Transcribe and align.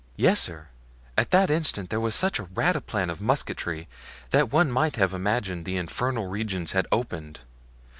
"Yes, 0.15 0.39
sir; 0.41 0.69
at 1.15 1.29
that 1.29 1.51
instant 1.51 1.91
there 1.91 1.99
was 1.99 2.15
such 2.15 2.39
a 2.39 2.45
rataplan 2.45 3.11
of 3.11 3.21
musketry 3.21 3.87
that 4.31 4.51
one 4.51 4.71
might 4.71 4.95
have 4.95 5.13
imagined 5.13 5.63
the 5.63 5.77
infernal 5.77 6.25
regions 6.25 6.71
had 6.71 6.87
opened. 6.91 7.41